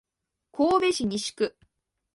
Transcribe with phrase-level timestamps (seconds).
[0.51, 1.55] 神戸市西区